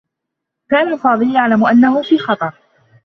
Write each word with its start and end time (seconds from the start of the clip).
كان 0.69 0.97
فاضل 0.97 1.35
يعلم 1.35 1.65
أنّه 1.65 2.01
في 2.01 2.17
خطر. 2.17 2.53